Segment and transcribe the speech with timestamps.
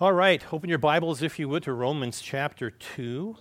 [0.00, 3.36] All right, open your Bibles, if you would, to Romans chapter 2.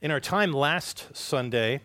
[0.00, 1.80] In our time last Sunday,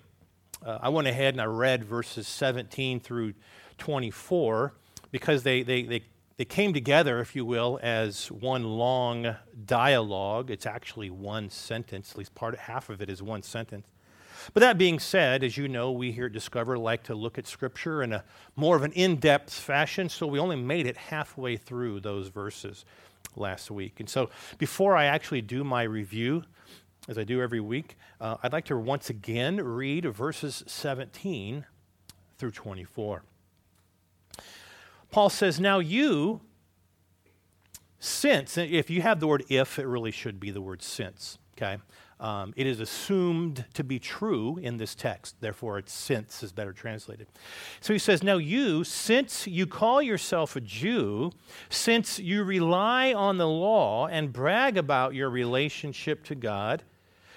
[0.63, 3.33] uh, I went ahead and I read verses 17 through
[3.79, 4.75] 24
[5.09, 6.03] because they, they, they,
[6.37, 10.51] they came together, if you will, as one long dialogue.
[10.51, 13.87] It's actually one sentence, at least part, half of it is one sentence.
[14.53, 17.47] But that being said, as you know, we here at Discover like to look at
[17.47, 18.23] Scripture in a
[18.55, 22.85] more of an in depth fashion, so we only made it halfway through those verses
[23.35, 23.99] last week.
[23.99, 26.43] And so before I actually do my review,
[27.07, 31.65] as I do every week, uh, I'd like to once again read verses 17
[32.37, 33.23] through 24.
[35.11, 36.41] Paul says, Now you,
[37.99, 41.77] since, if you have the word if, it really should be the word since, okay?
[42.23, 46.71] Um, it is assumed to be true in this text, therefore, its since is better
[46.71, 47.27] translated.
[47.81, 51.33] So he says, Now you, since you call yourself a Jew,
[51.69, 56.83] since you rely on the law and brag about your relationship to God,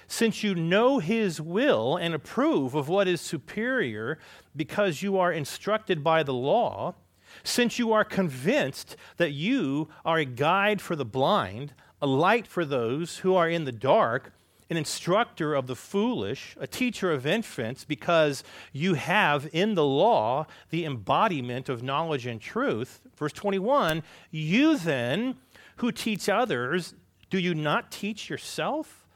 [0.06, 4.20] since you know his will and approve of what is superior
[4.54, 6.94] because you are instructed by the law,
[7.42, 12.64] since you are convinced that you are a guide for the blind, a light for
[12.64, 14.32] those who are in the dark,
[14.68, 20.46] an instructor of the foolish, a teacher of infants, because you have in the law
[20.70, 23.00] the embodiment of knowledge and truth.
[23.16, 25.36] Verse 21 You then,
[25.76, 26.94] who teach others,
[27.30, 29.06] do you not teach yourself?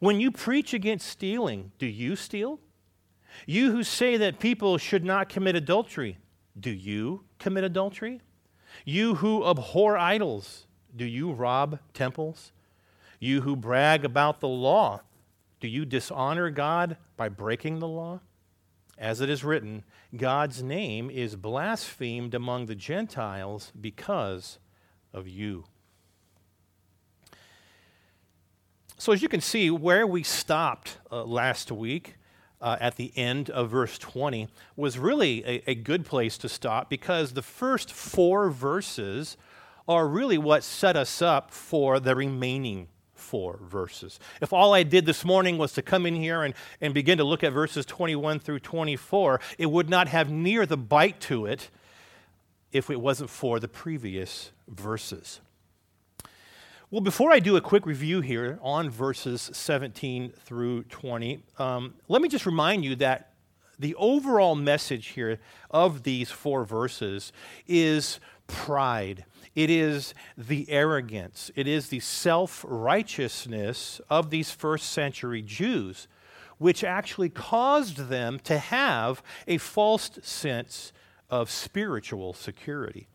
[0.00, 2.60] When you preach against stealing, do you steal?
[3.46, 6.18] You who say that people should not commit adultery,
[6.58, 8.20] do you commit adultery?
[8.84, 12.52] You who abhor idols, do you rob temples?
[13.24, 15.00] You who brag about the law,
[15.58, 18.20] do you dishonor God by breaking the law?
[18.98, 19.82] As it is written,
[20.14, 24.58] God's name is blasphemed among the Gentiles because
[25.14, 25.64] of you.
[28.98, 32.16] So, as you can see, where we stopped uh, last week
[32.60, 36.90] uh, at the end of verse 20 was really a, a good place to stop
[36.90, 39.38] because the first four verses
[39.88, 42.88] are really what set us up for the remaining
[43.24, 44.20] four verses.
[44.42, 47.24] If all I did this morning was to come in here and, and begin to
[47.24, 51.70] look at verses 21 through 24, it would not have near the bite to it
[52.70, 55.40] if it wasn't for the previous verses.
[56.90, 62.20] Well, before I do a quick review here on verses 17 through 20, um, let
[62.20, 63.32] me just remind you that
[63.78, 65.40] the overall message here
[65.70, 67.32] of these four verses
[67.66, 75.42] is pride it is the arrogance, it is the self righteousness of these first century
[75.42, 76.08] Jews,
[76.58, 80.92] which actually caused them to have a false sense
[81.30, 83.06] of spiritual security.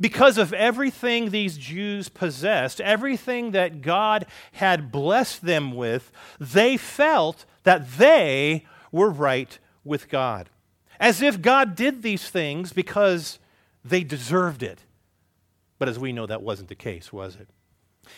[0.00, 6.10] Because of everything these Jews possessed, everything that God had blessed them with,
[6.40, 10.50] they felt that they were right with God.
[10.98, 13.38] As if God did these things because
[13.84, 14.80] they deserved it.
[15.84, 17.46] But as we know, that wasn't the case, was it?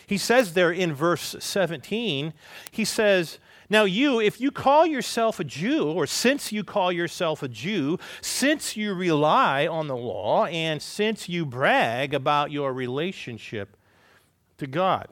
[0.05, 2.33] He says there in verse 17,
[2.71, 3.39] he says,
[3.69, 7.99] Now you, if you call yourself a Jew, or since you call yourself a Jew,
[8.21, 13.75] since you rely on the law, and since you brag about your relationship
[14.59, 15.09] to God.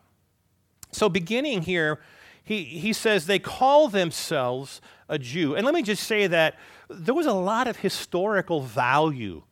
[0.93, 1.99] So, beginning here,
[2.41, 4.79] he, he says they call themselves
[5.09, 5.55] a Jew.
[5.55, 6.57] And let me just say that
[6.89, 9.43] there was a lot of historical value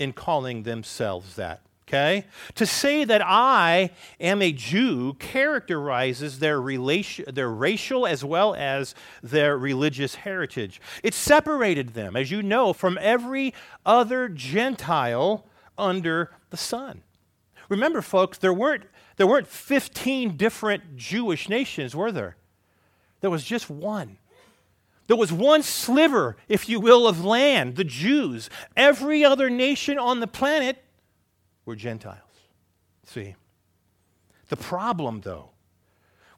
[0.00, 2.24] in calling themselves that okay?
[2.54, 3.90] To say that I
[4.20, 10.80] am a Jew characterizes their, relation, their racial as well as their religious heritage.
[11.02, 13.52] It separated them, as you know, from every
[13.84, 15.46] other Gentile
[15.76, 17.02] under the sun.
[17.68, 18.84] Remember, folks, there weren't,
[19.16, 22.36] there weren't 15 different Jewish nations, were there?
[23.20, 24.16] There was just one.
[25.08, 28.48] There was one sliver, if you will, of land, the Jews.
[28.76, 30.84] Every other nation on the planet
[31.70, 32.18] were Gentiles.
[33.06, 33.36] See?
[34.48, 35.50] The problem, though,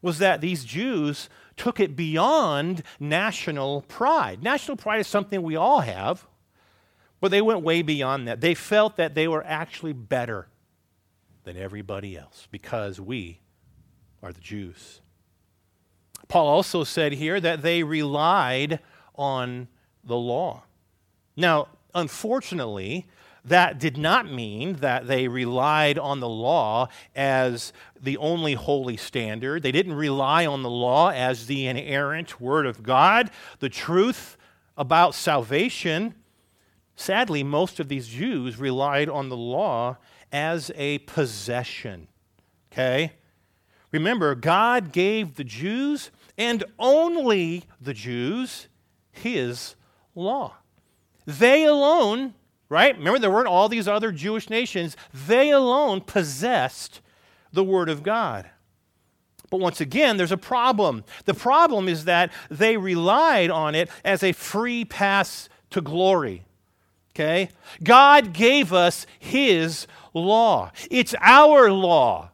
[0.03, 4.43] was that these Jews took it beyond national pride.
[4.43, 6.27] National pride is something we all have,
[7.19, 8.43] but they went way beyond that.
[8.43, 10.49] They felt that they were actually better
[11.45, 13.41] than everybody else because we
[14.23, 15.01] are the Jews.
[16.29, 18.81] Paul also said here that they relied
[19.15, 19.69] on
[20.05, 20.65] the law.
[21.37, 23.07] Now, unfortunately,
[23.45, 29.63] that did not mean that they relied on the law as the only holy standard.
[29.63, 34.37] They didn't rely on the law as the inerrant word of God, the truth
[34.77, 36.15] about salvation.
[36.95, 39.97] Sadly, most of these Jews relied on the law
[40.31, 42.09] as a possession
[42.73, 43.13] Okay?
[43.91, 48.69] Remember, God gave the Jews and only the Jews
[49.11, 49.75] his
[50.15, 50.55] law.
[51.27, 52.35] They alone,
[52.73, 52.97] right?
[52.97, 54.97] Remember, there weren't all these other Jewish nations.
[55.13, 57.03] They alone possessed
[57.53, 58.49] the Word of God.
[59.51, 61.05] But once again, there's a problem.
[61.27, 66.47] The problem is that they relied on it as a free pass to glory.
[67.15, 67.51] Okay?
[67.85, 70.73] God gave us His law.
[70.91, 72.31] It's our law,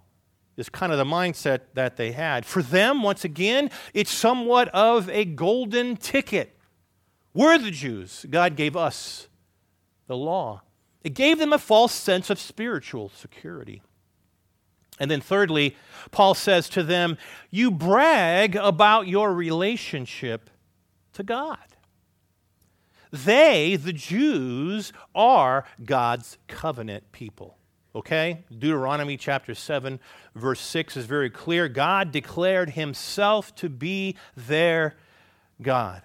[0.57, 2.47] is kind of the mindset that they had.
[2.47, 6.57] For them, once again, it's somewhat of a golden ticket.
[7.35, 8.25] We're the Jews.
[8.31, 9.29] God gave us
[10.09, 10.63] the law.
[11.05, 13.83] It gave them a false sense of spiritual security.
[14.99, 15.77] And then, thirdly,
[16.11, 17.17] Paul says to them,
[17.51, 20.51] You brag about your relationship
[21.13, 21.59] to God.
[23.13, 27.57] They, the Jews, are God's covenant people.
[27.95, 28.45] Okay?
[28.51, 30.01] Deuteronomy chapter 7,
[30.35, 31.69] verse 6 is very clear.
[31.69, 34.97] God declared himself to be their
[35.63, 36.03] God.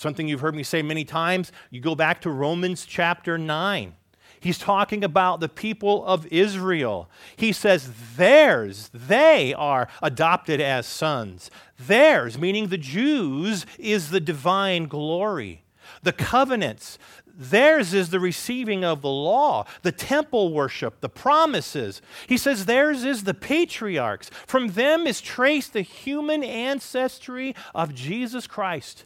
[0.00, 1.52] Something you've heard me say many times.
[1.68, 3.92] You go back to Romans chapter 9.
[4.40, 7.10] He's talking about the people of Israel.
[7.36, 11.50] He says, theirs, they are adopted as sons.
[11.78, 15.64] Theirs, meaning the Jews, is the divine glory.
[16.02, 22.00] The covenants, theirs is the receiving of the law, the temple worship, the promises.
[22.26, 24.30] He says theirs is the patriarchs.
[24.46, 29.04] From them is traced the human ancestry of Jesus Christ.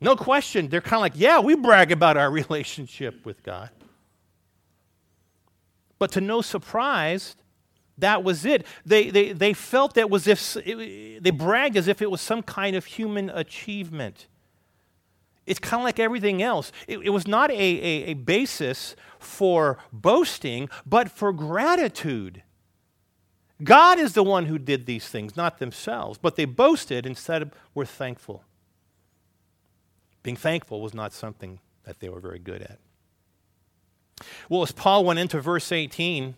[0.00, 0.68] No question.
[0.68, 3.70] They're kind of like, yeah, we brag about our relationship with God.
[5.98, 7.36] But to no surprise,
[7.98, 8.66] that was it.
[8.84, 12.42] They, they, they felt that was if it, they bragged as if it was some
[12.42, 14.26] kind of human achievement.
[15.46, 16.72] It's kind of like everything else.
[16.86, 22.42] It, it was not a, a, a basis for boasting, but for gratitude.
[23.62, 26.18] God is the one who did these things, not themselves.
[26.20, 28.44] But they boasted instead of were thankful.
[30.26, 32.80] Being thankful was not something that they were very good at.
[34.48, 36.34] Well, as Paul went into verse 18,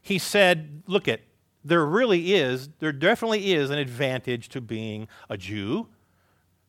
[0.00, 1.22] he said, Look at,
[1.64, 5.88] there really is, there definitely is an advantage to being a Jew,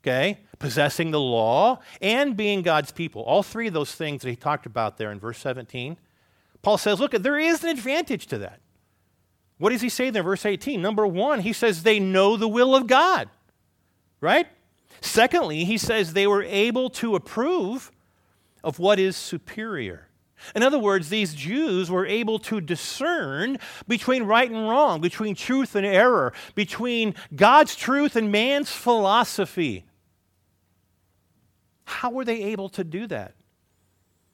[0.01, 3.21] okay, possessing the law, and being God's people.
[3.21, 5.97] All three of those things that he talked about there in verse 17.
[6.63, 8.59] Paul says, Look, there is an advantage to that.
[9.59, 10.81] What does he say there in verse 18?
[10.81, 13.29] Number one, he says they know the will of God,
[14.19, 14.47] right?
[15.01, 17.91] Secondly, he says they were able to approve
[18.63, 20.07] of what is superior.
[20.55, 23.57] In other words, these Jews were able to discern
[23.87, 29.85] between right and wrong, between truth and error, between God's truth and man's philosophy.
[31.85, 33.33] How were they able to do that?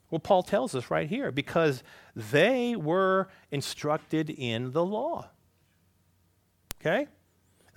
[0.10, 1.84] Well, Paul tells us right here because
[2.16, 5.30] they were instructed in the law.
[6.80, 7.08] Okay?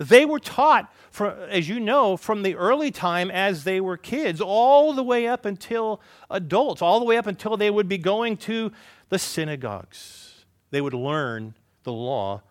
[0.01, 4.41] They were taught, for, as you know, from the early time as they were kids,
[4.41, 8.37] all the way up until adults, all the way up until they would be going
[8.37, 8.71] to
[9.09, 10.43] the synagogues.
[10.71, 11.53] They would learn
[11.83, 12.41] the law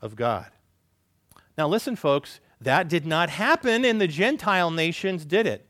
[0.00, 0.46] of God.
[1.58, 5.66] Now, listen, folks, that did not happen in the Gentile nations, did it?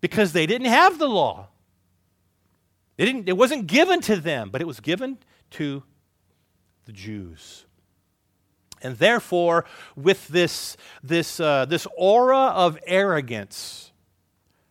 [0.00, 1.48] Because they didn't have the law.
[2.96, 5.18] It, wasn't given to them, but it was given
[5.50, 5.82] to
[6.84, 7.65] the Jews.
[8.86, 9.64] And therefore,
[9.96, 13.90] with this, this, uh, this aura of arrogance,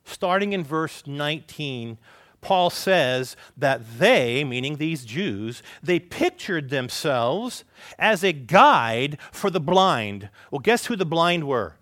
[0.06, 1.98] starting in verse 19,
[2.40, 7.66] Paul says that they, meaning these Jews, they pictured themselves
[8.00, 10.30] as a guide for the blind.
[10.50, 11.76] Well, guess who the blind were?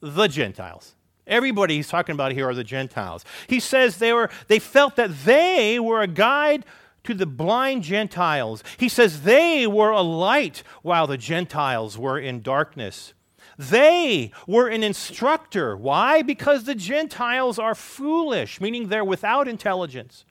[0.00, 0.96] The Gentiles.
[1.24, 3.24] Everybody he's talking about here are the Gentiles.
[3.46, 6.64] He says they, were, they felt that they were a guide
[7.08, 8.62] to the blind Gentiles.
[8.76, 13.14] He says they were a light while the Gentiles were in darkness.
[13.56, 15.74] They were an instructor.
[15.74, 16.20] Why?
[16.20, 20.26] Because the Gentiles are foolish, meaning they're without intelligence.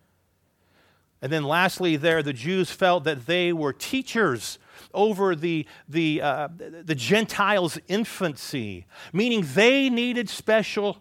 [1.19, 4.59] And then lastly, there, the Jews felt that they were teachers
[4.93, 6.49] over the, the, uh,
[6.83, 10.99] the Gentiles' infancy, meaning they needed special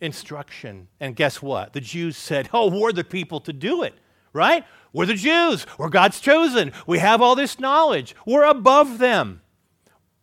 [0.00, 0.88] instruction.
[0.98, 1.74] And guess what?
[1.74, 3.92] The Jews said, Oh, we're the people to do it
[4.32, 4.64] right?
[4.92, 5.66] We're the Jews.
[5.78, 6.72] We're God's chosen.
[6.86, 8.14] We have all this knowledge.
[8.26, 9.42] We're above them.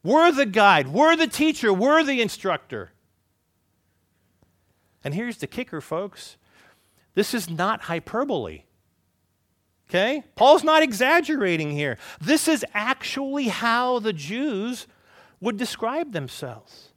[0.03, 0.87] We're the guide.
[0.87, 1.73] We're the teacher.
[1.73, 2.91] We're the instructor.
[5.03, 6.37] And here's the kicker, folks
[7.17, 8.61] this is not hyperbole.
[9.89, 10.23] Okay?
[10.35, 11.97] Paul's not exaggerating here.
[12.21, 14.85] This is actually how the Jews
[15.41, 16.89] would describe themselves.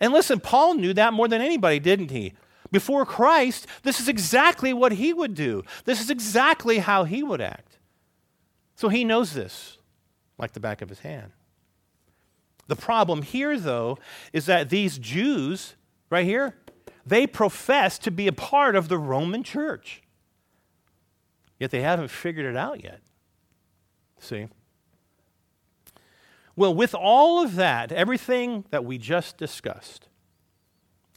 [0.00, 2.32] And listen, Paul knew that more than anybody, didn't he?
[2.74, 5.62] Before Christ, this is exactly what he would do.
[5.84, 7.78] This is exactly how he would act.
[8.74, 9.78] So he knows this
[10.38, 11.30] like the back of his hand.
[12.66, 13.96] The problem here, though,
[14.32, 15.76] is that these Jews,
[16.10, 16.56] right here,
[17.06, 20.02] they profess to be a part of the Roman church.
[21.60, 23.02] Yet they haven't figured it out yet.
[24.18, 24.48] See?
[26.56, 30.08] Well, with all of that, everything that we just discussed,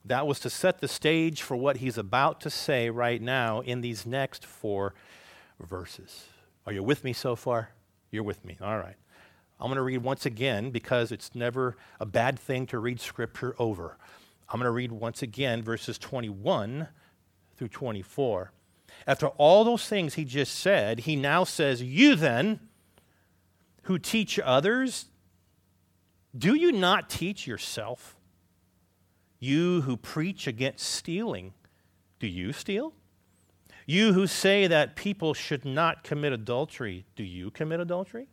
[0.07, 3.81] that was to set the stage for what he's about to say right now in
[3.81, 4.93] these next four
[5.59, 6.27] verses.
[6.65, 7.69] Are you with me so far?
[8.11, 8.57] You're with me.
[8.61, 8.95] All right.
[9.59, 13.55] I'm going to read once again because it's never a bad thing to read scripture
[13.57, 13.97] over.
[14.49, 16.87] I'm going to read once again verses 21
[17.55, 18.51] through 24.
[19.05, 22.59] After all those things he just said, he now says, You then,
[23.83, 25.05] who teach others,
[26.37, 28.16] do you not teach yourself?
[29.39, 31.53] You who preach against stealing,
[32.20, 32.94] do you steal?
[33.86, 38.27] You who say that people should not commit adultery, do you commit adultery?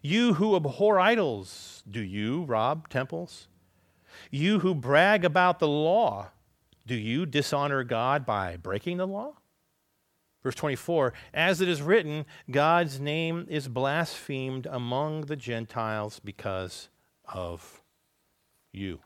[0.00, 3.48] You who abhor idols, do you rob temples?
[4.30, 6.30] You who brag about the law,
[6.86, 9.34] do you dishonor God by breaking the law?
[10.42, 16.88] Verse 24, as it is written, God's name is blasphemed among the Gentiles because
[17.26, 17.82] of
[18.72, 19.00] you.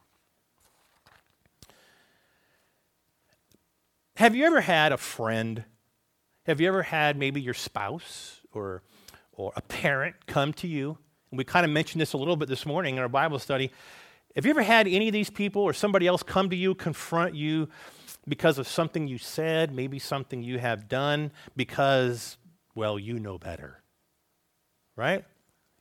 [4.17, 5.65] Have you ever had a friend?
[6.47, 8.83] Have you ever had maybe your spouse or
[9.37, 10.97] or a parent come to you,
[11.31, 13.71] and we kind of mentioned this a little bit this morning in our Bible study.
[14.35, 17.35] Have you ever had any of these people or somebody else come to you, confront
[17.35, 17.69] you
[18.29, 22.37] because of something you said, maybe something you have done, because,
[22.75, 23.83] well, you know better?
[24.97, 25.25] Right?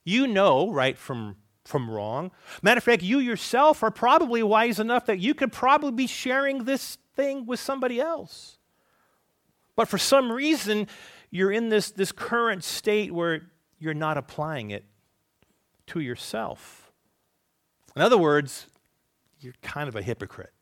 [0.04, 2.32] You know right from, from wrong.
[2.62, 6.66] Matter of fact, you yourself are probably wise enough that you could probably be sharing
[6.66, 8.58] this thing with somebody else.
[9.76, 10.88] But for some reason,
[11.32, 13.42] you're in this, this current state where
[13.80, 14.86] you're not applying it
[15.88, 16.92] to yourself.
[17.96, 18.68] In other words,
[19.40, 20.54] you're kind of a hypocrite.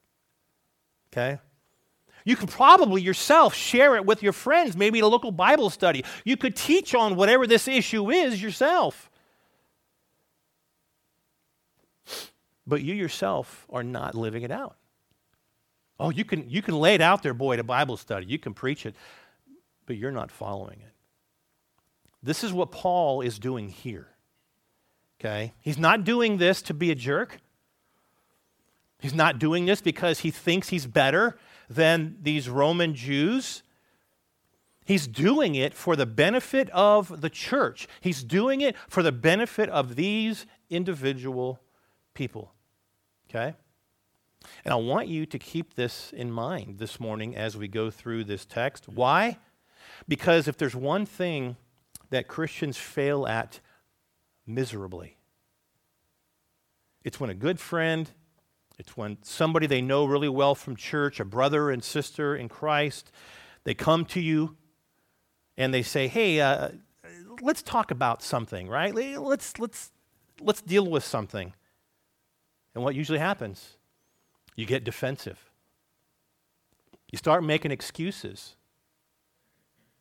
[1.12, 1.40] Okay?
[2.26, 6.04] You could probably yourself share it with your friends, maybe at a local Bible study.
[6.24, 9.10] You could teach on whatever this issue is yourself.
[12.66, 14.78] But you yourself are not living it out.
[16.04, 18.28] Oh, you can, you can lay it out there, boy, at a Bible study.
[18.28, 18.94] You can preach it
[19.86, 20.94] but you're not following it.
[22.22, 24.08] This is what Paul is doing here.
[25.20, 25.54] Okay?
[25.62, 27.40] He's not doing this to be a jerk.
[29.00, 31.38] He's not doing this because he thinks he's better
[31.70, 33.64] than these Roman Jews.
[34.86, 37.88] He's doing it for the benefit of the church.
[38.00, 41.60] He's doing it for the benefit of these individual
[42.14, 42.54] people.
[43.30, 43.56] Okay?
[44.66, 48.26] And I want you to keep this in mind this morning as we go through
[48.26, 48.88] this text.
[48.88, 49.38] Why?
[50.08, 51.56] Because if there's one thing
[52.10, 53.60] that Christians fail at
[54.46, 55.18] miserably,
[57.04, 58.10] it's when a good friend,
[58.80, 63.12] it's when somebody they know really well from church, a brother and sister in Christ,
[63.64, 64.56] they come to you
[65.58, 66.70] and they say, "Hey, uh,
[67.42, 68.94] let's talk about something, right?
[68.94, 69.92] Let's let's
[70.42, 71.54] let's deal with something."
[72.74, 73.78] And what usually happens?
[74.56, 75.50] You get defensive.
[77.12, 78.56] You start making excuses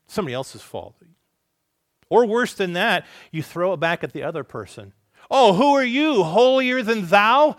[0.06, 0.94] somebody else's fault.
[2.08, 4.92] Or worse than that, you throw it back at the other person.
[5.30, 6.22] Oh, who are you?
[6.22, 7.56] Holier than thou?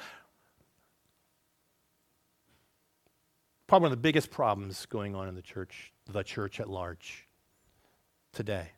[3.66, 7.28] Probably one of the biggest problems going on in the church, the church at large
[8.32, 8.72] today.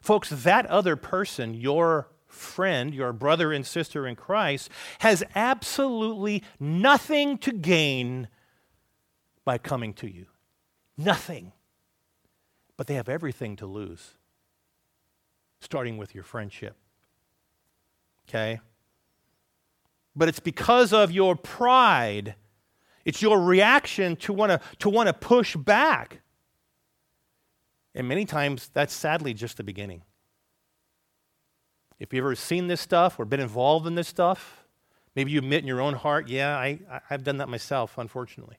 [0.00, 7.38] Folks, that other person, your friend, your brother and sister in Christ, has absolutely nothing
[7.38, 8.28] to gain
[9.44, 10.26] by coming to you.
[10.96, 11.52] Nothing
[12.76, 14.14] but they have everything to lose,
[15.60, 16.76] starting with your friendship.
[18.28, 18.60] Okay?
[20.16, 22.34] But it's because of your pride.
[23.04, 26.20] It's your reaction to want to to want to push back.
[27.94, 30.02] And many times that's sadly just the beginning.
[31.98, 34.64] If you've ever seen this stuff or been involved in this stuff,
[35.14, 38.56] maybe you admit in your own heart, yeah, I, I've done that myself, unfortunately.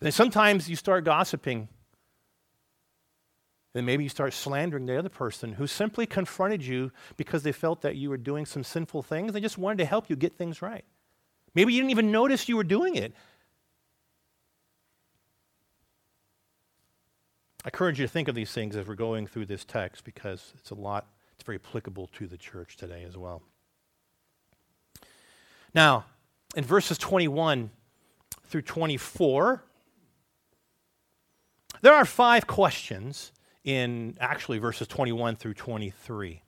[0.00, 1.68] And sometimes you start gossiping
[3.72, 7.82] then maybe you start slandering the other person who simply confronted you because they felt
[7.82, 9.32] that you were doing some sinful things.
[9.32, 10.84] They just wanted to help you get things right.
[11.54, 13.14] Maybe you didn't even notice you were doing it.
[17.64, 20.52] I encourage you to think of these things as we're going through this text because
[20.58, 21.06] it's a lot,
[21.40, 23.40] it's very applicable to the church today as well.
[25.72, 26.04] Now,
[26.54, 27.70] in verses 21
[28.44, 29.64] through 24,
[31.80, 33.32] there are five questions
[33.64, 36.42] in actually verses 21 through 23.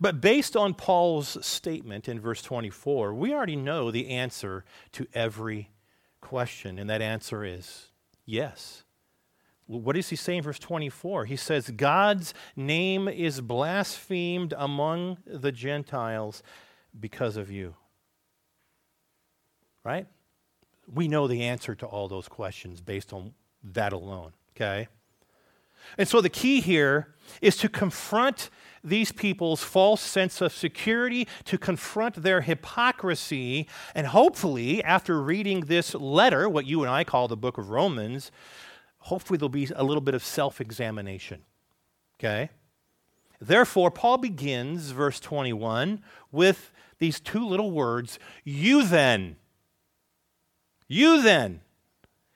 [0.00, 5.70] But based on Paul's statement in verse 24, we already know the answer to every
[6.20, 7.90] question, and that answer is
[8.24, 8.82] yes.
[9.66, 11.24] What does he say in verse 24?
[11.24, 16.42] He says, God's name is blasphemed among the Gentiles
[16.98, 17.74] because of you.
[19.82, 20.06] Right?
[20.92, 24.86] We know the answer to all those questions based on that alone, okay?
[25.98, 28.50] And so the key here is to confront
[28.84, 35.94] these people's false sense of security, to confront their hypocrisy, and hopefully, after reading this
[35.94, 38.30] letter, what you and I call the book of Romans,
[39.06, 41.42] hopefully there'll be a little bit of self examination.
[42.18, 42.50] Okay?
[43.40, 49.36] Therefore, Paul begins verse 21 with these two little words You then.
[50.88, 51.60] You then.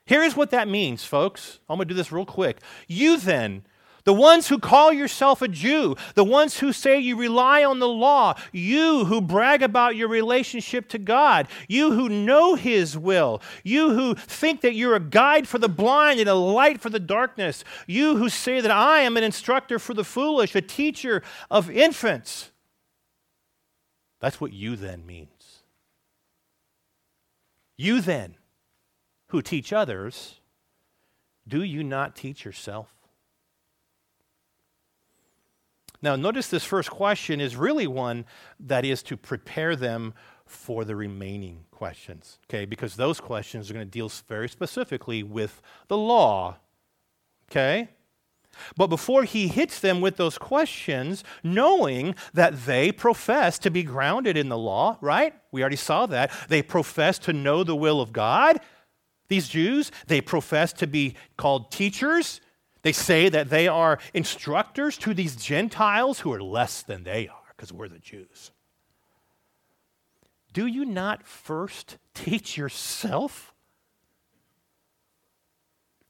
[0.05, 1.59] Here's what that means, folks.
[1.69, 2.59] I'm going to do this real quick.
[2.87, 3.65] You then,
[4.03, 7.87] the ones who call yourself a Jew, the ones who say you rely on the
[7.87, 13.93] law, you who brag about your relationship to God, you who know His will, you
[13.93, 17.63] who think that you're a guide for the blind and a light for the darkness,
[17.87, 22.51] you who say that I am an instructor for the foolish, a teacher of infants.
[24.19, 25.63] That's what you then means.
[27.77, 28.35] You then
[29.27, 30.39] who teach others,
[31.47, 33.00] do you not teach yourself?
[36.01, 38.25] Now, notice this first question is really one
[38.59, 40.13] that is to prepare them
[40.45, 42.65] for the remaining questions, okay?
[42.65, 46.57] Because those questions are going to deal very specifically with the law,
[47.49, 47.89] okay?
[48.75, 54.35] But before he hits them with those questions, knowing that they profess to be grounded
[54.35, 55.33] in the law, right?
[55.51, 56.31] We already saw that.
[56.49, 58.59] They profess to know the will of God.
[59.29, 62.41] These Jews, they profess to be called teachers.
[62.81, 67.53] They say that they are instructors to these Gentiles who are less than they are
[67.55, 68.51] because we're the Jews.
[70.53, 73.53] Do you not first teach yourself?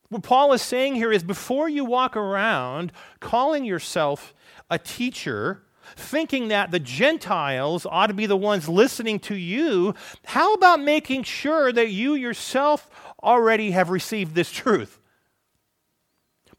[0.09, 4.33] What Paul is saying here is before you walk around calling yourself
[4.69, 5.63] a teacher,
[5.95, 9.93] thinking that the Gentiles ought to be the ones listening to you,
[10.25, 12.89] how about making sure that you yourself
[13.21, 15.00] already have received this truth.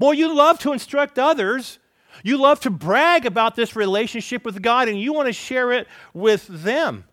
[0.02, 1.78] Boy, you love to instruct others.
[2.24, 5.86] You love to brag about this relationship with God and you want to share it
[6.12, 7.04] with them.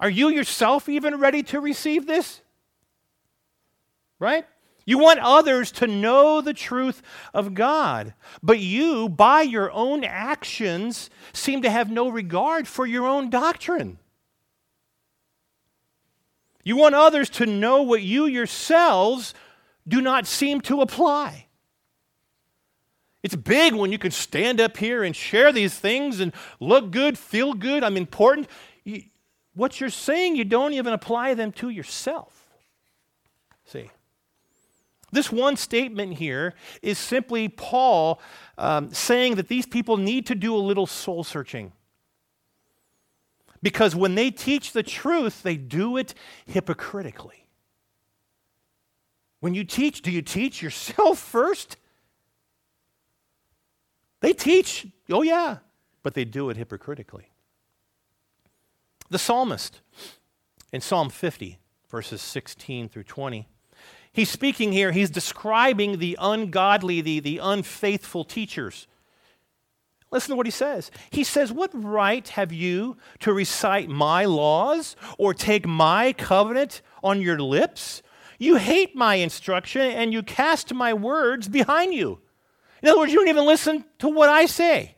[0.00, 2.40] Are you yourself even ready to receive this?
[4.18, 4.46] Right?
[4.86, 7.02] You want others to know the truth
[7.34, 13.06] of God, but you, by your own actions, seem to have no regard for your
[13.06, 13.98] own doctrine.
[16.62, 19.34] You want others to know what you yourselves
[19.86, 21.43] do not seem to apply.
[23.24, 27.16] It's big when you can stand up here and share these things and look good,
[27.16, 28.48] feel good, I'm important.
[29.54, 32.46] what you're saying, you don't even apply them to yourself.
[33.64, 33.90] See?
[35.10, 38.20] This one statement here is simply Paul
[38.58, 41.72] um, saying that these people need to do a little soul searching.
[43.62, 46.12] Because when they teach the truth, they do it
[46.44, 47.46] hypocritically.
[49.40, 51.78] When you teach, do you teach yourself first?
[54.24, 55.58] They teach, oh yeah,
[56.02, 57.28] but they do it hypocritically.
[59.10, 59.82] The psalmist
[60.72, 61.58] in Psalm 50,
[61.90, 63.46] verses 16 through 20,
[64.14, 68.86] he's speaking here, he's describing the ungodly, the, the unfaithful teachers
[70.10, 70.92] Listen to what he says.
[71.10, 77.20] He says, What right have you to recite my laws or take my covenant on
[77.20, 78.00] your lips?
[78.38, 82.20] You hate my instruction and you cast my words behind you.
[82.84, 84.94] In other words, you don't even listen to what I say.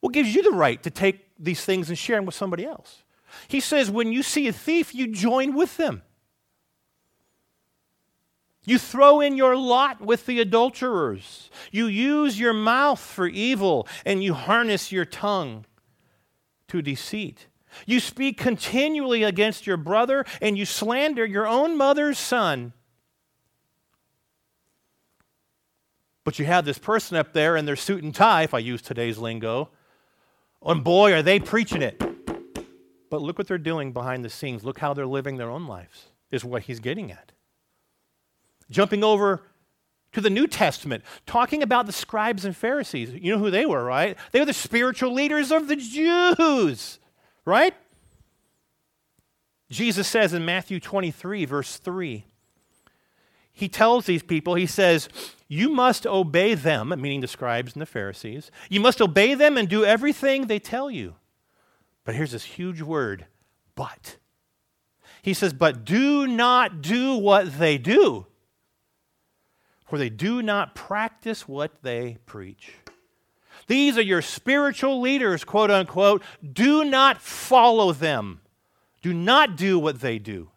[0.00, 3.02] What gives you the right to take these things and share them with somebody else?
[3.48, 6.02] He says, When you see a thief, you join with them.
[8.66, 11.48] You throw in your lot with the adulterers.
[11.72, 15.64] You use your mouth for evil and you harness your tongue
[16.68, 17.46] to deceit.
[17.86, 22.74] You speak continually against your brother and you slander your own mother's son.
[26.26, 28.82] But you have this person up there in their suit and tie, if I use
[28.82, 29.70] today's lingo,
[30.60, 32.02] and boy, are they preaching it.
[33.08, 34.64] But look what they're doing behind the scenes.
[34.64, 37.30] Look how they're living their own lives, is what he's getting at.
[38.68, 39.42] Jumping over
[40.14, 43.12] to the New Testament, talking about the scribes and Pharisees.
[43.12, 44.18] You know who they were, right?
[44.32, 46.98] They were the spiritual leaders of the Jews,
[47.44, 47.72] right?
[49.70, 52.24] Jesus says in Matthew 23, verse 3,
[53.56, 55.08] he tells these people, he says,
[55.48, 58.50] You must obey them, meaning the scribes and the Pharisees.
[58.68, 61.14] You must obey them and do everything they tell you.
[62.04, 63.24] But here's this huge word,
[63.74, 64.18] but.
[65.22, 68.26] He says, But do not do what they do,
[69.86, 72.74] for they do not practice what they preach.
[73.68, 76.22] These are your spiritual leaders, quote unquote.
[76.52, 78.42] Do not follow them.
[79.00, 80.50] Do not do what they do.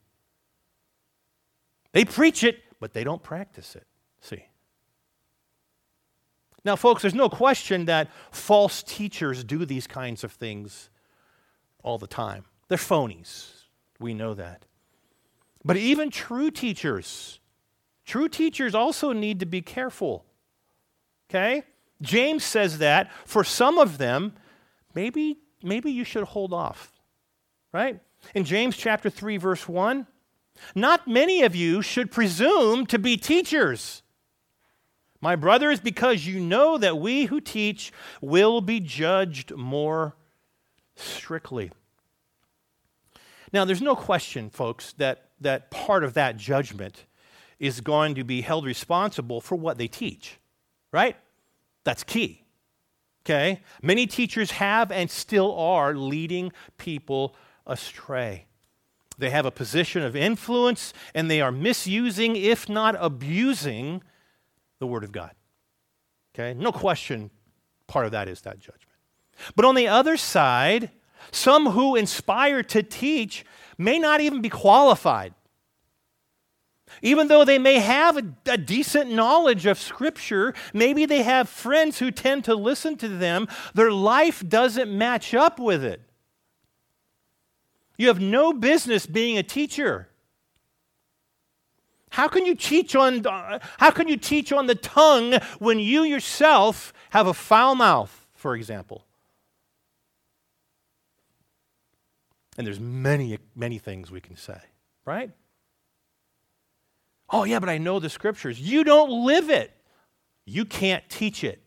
[1.93, 3.85] They preach it, but they don't practice it.
[4.21, 4.45] See?
[6.65, 10.89] Now, folks, there's no question that false teachers do these kinds of things
[11.83, 12.45] all the time.
[12.67, 13.63] They're phonies.
[13.99, 14.65] We know that.
[15.63, 17.39] But even true teachers,
[18.05, 20.25] true teachers also need to be careful.
[21.29, 21.63] Okay?
[22.01, 24.33] James says that for some of them,
[24.95, 26.91] maybe, maybe you should hold off.
[27.71, 27.99] Right?
[28.33, 30.07] In James chapter 3, verse 1,
[30.75, 34.01] not many of you should presume to be teachers.
[35.21, 37.91] My brothers, because you know that we who teach
[38.21, 40.15] will be judged more
[40.95, 41.71] strictly.
[43.51, 47.05] Now, there's no question, folks, that, that part of that judgment
[47.59, 50.37] is going to be held responsible for what they teach,
[50.91, 51.17] right?
[51.83, 52.43] That's key.
[53.25, 53.61] Okay?
[53.81, 57.35] Many teachers have and still are leading people
[57.67, 58.45] astray.
[59.19, 64.01] They have a position of influence and they are misusing, if not abusing,
[64.79, 65.31] the Word of God.
[66.33, 66.53] Okay?
[66.57, 67.29] No question,
[67.85, 68.85] part of that is that judgment.
[69.55, 70.91] But on the other side,
[71.31, 73.45] some who inspire to teach
[73.77, 75.33] may not even be qualified.
[77.01, 81.99] Even though they may have a, a, decent knowledge of Scripture, maybe they have friends
[81.99, 86.01] who tend to listen to them, their life doesn't match up with it.
[87.99, 90.07] You have no business being a teacher.
[92.11, 96.93] How can you teach on how can you teach on the tongue when you yourself
[97.09, 99.05] have a foul mouth, for example?
[102.57, 104.59] And there's many, many things we can say,
[105.03, 105.31] right?
[107.29, 108.61] Oh, yeah, but I know the scriptures.
[108.61, 109.71] You don't live it,
[110.45, 111.61] you can't teach it.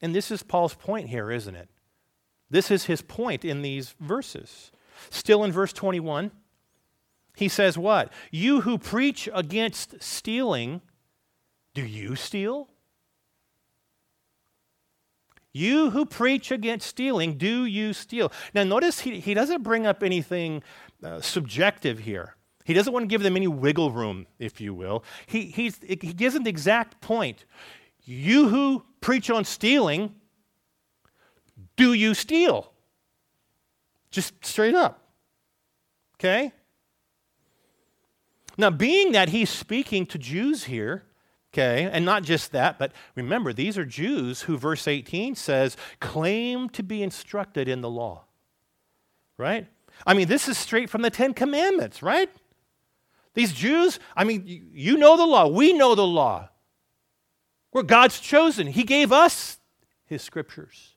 [0.00, 1.68] And this is Paul's point here, isn't it?
[2.50, 4.72] This is his point in these verses.
[5.08, 6.30] Still in verse 21,
[7.36, 8.12] he says, What?
[8.30, 10.82] You who preach against stealing,
[11.74, 12.68] do you steal?
[15.52, 18.32] You who preach against stealing, do you steal?
[18.54, 20.62] Now, notice he, he doesn't bring up anything
[21.02, 22.36] uh, subjective here.
[22.64, 25.02] He doesn't want to give them any wiggle room, if you will.
[25.26, 27.44] He, he gives the exact point.
[28.04, 30.14] You who preach on stealing,
[31.80, 32.70] do you steal?
[34.10, 35.02] Just straight up.
[36.16, 36.52] Okay?
[38.58, 41.04] Now, being that he's speaking to Jews here,
[41.52, 46.68] Okay, and not just that, but remember, these are Jews who, verse 18 says, claim
[46.68, 48.22] to be instructed in the law.
[49.36, 49.66] Right?
[50.06, 52.30] I mean, this is straight from the Ten Commandments, right?
[53.34, 55.48] These Jews, I mean, you know the law.
[55.48, 56.50] We know the law.
[57.72, 58.68] We're God's chosen.
[58.68, 59.58] He gave us
[60.04, 60.94] His scriptures.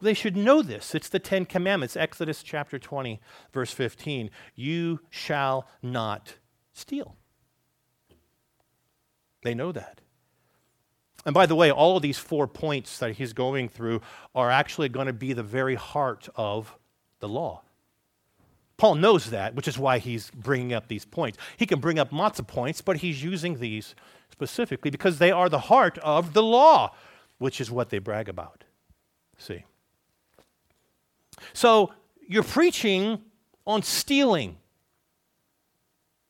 [0.00, 0.94] They should know this.
[0.94, 3.20] It's the Ten Commandments, Exodus chapter 20,
[3.52, 4.30] verse 15.
[4.54, 6.34] You shall not
[6.72, 7.16] steal.
[9.42, 10.00] They know that.
[11.26, 14.00] And by the way, all of these four points that he's going through
[14.34, 16.76] are actually going to be the very heart of
[17.18, 17.62] the law.
[18.76, 21.36] Paul knows that, which is why he's bringing up these points.
[21.56, 23.96] He can bring up lots of points, but he's using these
[24.30, 26.94] specifically because they are the heart of the law,
[27.38, 28.62] which is what they brag about.
[29.36, 29.64] See?
[31.52, 31.92] So
[32.26, 33.22] you're preaching
[33.66, 34.56] on stealing.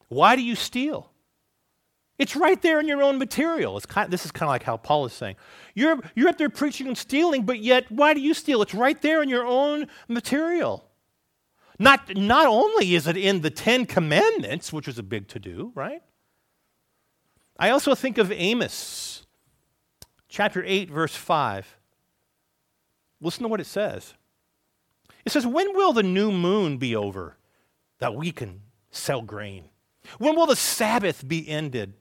[0.09, 1.11] Why do you steal?
[2.19, 3.77] It's right there in your own material.
[3.77, 5.37] It's kind of, this is kind of like how Paul is saying.
[5.75, 8.61] You're, you're up there preaching on stealing, but yet, why do you steal?
[8.61, 10.85] It's right there in your own material.
[11.79, 15.71] Not, not only is it in the Ten Commandments, which was a big to do,
[15.77, 16.03] right?
[17.57, 19.27] I also think of Amos,
[20.29, 21.77] chapter 8, verse 5.
[23.21, 24.15] Listen to what it says.
[25.25, 27.37] It says, When will the new moon be over
[27.99, 29.65] that we can sell grain?
[30.19, 31.95] When will the Sabbath be ended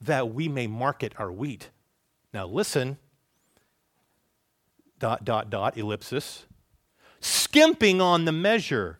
[0.00, 1.70] that we may market our wheat.
[2.32, 2.98] Now listen,
[4.98, 6.46] dot, dot, dot, ellipsis.
[7.20, 8.98] Skimping on the measure,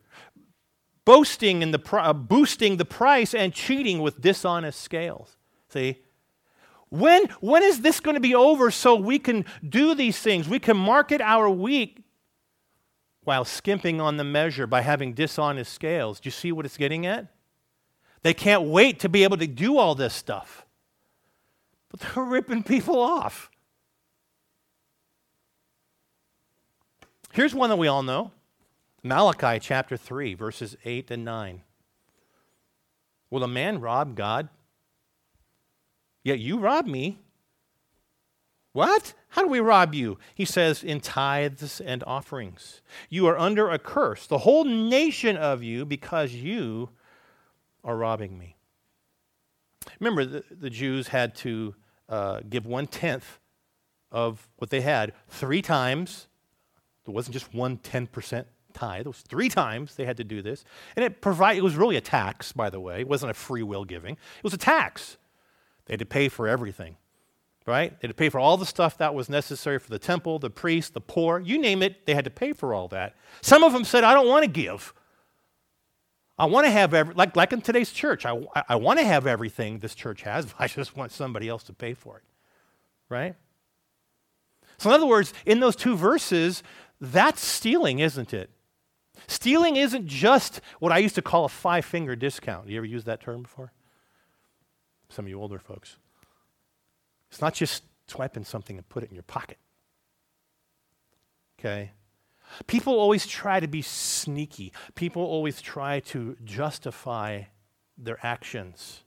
[1.04, 5.36] boasting in the, uh, boosting the price and cheating with dishonest scales.
[5.68, 6.02] See?
[6.90, 10.48] When, when is this going to be over so we can do these things?
[10.48, 12.04] We can market our wheat
[13.24, 16.20] while skimping on the measure by having dishonest scales.
[16.20, 17.26] Do you see what it's getting at?
[18.22, 20.66] They can't wait to be able to do all this stuff.
[21.90, 23.50] But they're ripping people off.
[27.32, 28.32] Here's one that we all know
[29.02, 31.62] Malachi chapter 3, verses 8 and 9.
[33.30, 34.48] Will a man rob God?
[36.22, 37.18] Yet you rob me.
[38.72, 39.14] What?
[39.30, 40.18] How do we rob you?
[40.34, 42.82] He says, in tithes and offerings.
[43.08, 46.90] You are under a curse, the whole nation of you, because you
[47.84, 48.56] are robbing me.
[50.00, 51.74] Remember, the, the Jews had to
[52.08, 53.38] uh, give one tenth
[54.10, 56.26] of what they had three times.
[57.04, 59.02] There wasn't just one 10% tithe.
[59.02, 60.64] It was three times they had to do this.
[60.96, 63.00] And it, provide, it was really a tax, by the way.
[63.00, 65.18] It wasn't a free will giving, it was a tax.
[65.86, 66.96] They had to pay for everything
[67.66, 67.90] right?
[67.90, 70.50] They had to pay for all the stuff that was necessary for the temple, the
[70.50, 73.16] priests, the poor, you name it, they had to pay for all that.
[73.42, 74.94] Some of them said, I don't want to give.
[76.38, 79.26] I want to have every, like, like in today's church, I, I want to have
[79.26, 82.24] everything this church has, but I just want somebody else to pay for it,
[83.10, 83.34] right?
[84.78, 86.62] So, in other words, in those two verses,
[86.98, 88.48] that's stealing, isn't it?
[89.26, 92.68] Stealing isn't just what I used to call a five finger discount.
[92.68, 93.72] You ever used that term before?
[95.10, 95.98] Some of you older folks.
[97.30, 99.58] It's not just swiping something and put it in your pocket.
[101.58, 101.92] Okay?
[102.66, 104.72] People always try to be sneaky.
[104.94, 107.42] People always try to justify
[107.96, 109.02] their actions.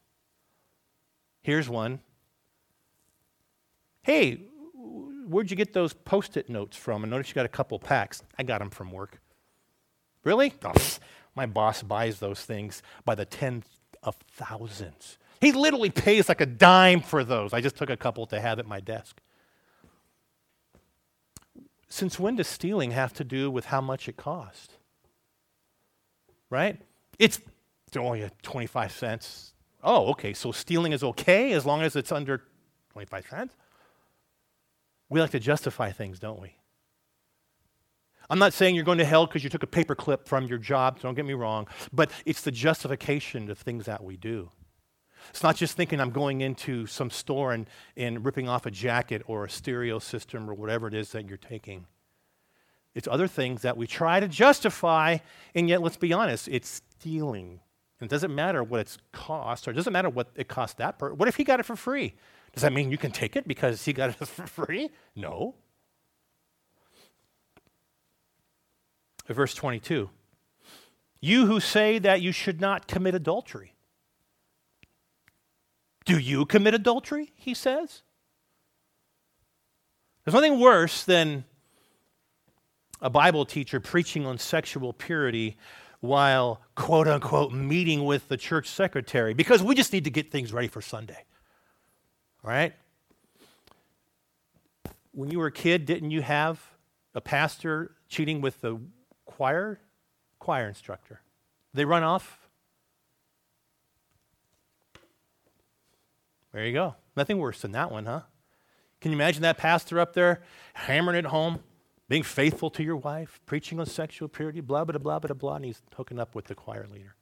[1.42, 2.00] Here's one.
[4.04, 4.40] Hey,
[4.74, 7.04] where'd you get those post it notes from?
[7.04, 8.24] I noticed you got a couple packs.
[8.38, 9.20] I got them from work.
[10.24, 10.54] Really?
[10.64, 10.74] Oh,
[11.36, 13.66] my boss buys those things by the tens
[14.02, 15.18] of thousands.
[15.44, 17.52] He literally pays like a dime for those.
[17.52, 19.20] I just took a couple to have at my desk.
[21.90, 24.78] Since when does stealing have to do with how much it cost?
[26.50, 26.82] Right?
[27.20, 27.42] It's
[27.98, 29.54] oh, only 25 cents.
[29.84, 32.44] Oh, okay, so stealing is okay as long as it's under
[32.94, 33.54] 25 cents?
[35.10, 36.56] We like to justify things, don't we?
[38.30, 40.58] I'm not saying you're going to hell because you took a paper clip from your
[40.58, 44.50] job, don't get me wrong, but it's the justification of things that we do.
[45.30, 49.22] It's not just thinking I'm going into some store and, and ripping off a jacket
[49.26, 51.86] or a stereo system or whatever it is that you're taking.
[52.96, 55.18] It's other things that we try to justify,
[55.56, 57.60] and yet, let's be honest, it's stealing.
[58.00, 61.00] And it doesn't matter what it's cost, or it doesn't matter what it cost that
[61.00, 61.18] person.
[61.18, 62.14] What if he got it for free?
[62.54, 64.90] Does that mean you can take it because he got it for free?
[65.16, 65.56] No.
[69.28, 70.10] Verse 22
[71.20, 73.74] You who say that you should not commit adultery.
[76.06, 77.32] Do you commit adultery?
[77.36, 78.02] He says.
[80.24, 81.46] There's nothing worse than
[83.02, 85.58] a Bible teacher preaching on sexual purity
[86.00, 90.54] while, quote unquote, meeting with the church secretary because we just need to get things
[90.54, 91.26] ready for Sunday.
[92.44, 92.74] All right?
[95.12, 96.62] When you were a kid, didn't you have
[97.14, 98.80] a pastor cheating with the
[99.26, 99.80] choir?
[100.40, 101.22] Choir instructor.
[101.74, 102.43] They run off
[106.54, 106.96] There you go.
[107.18, 108.22] Nothing worse than that one, huh?
[109.02, 110.42] Can you imagine that pastor up there
[110.74, 111.60] hammering it home,
[112.08, 115.66] being faithful to your wife, preaching on sexual purity, blah, blah, blah, blah, blah, and
[115.66, 117.16] he's hooking up with the choir leader?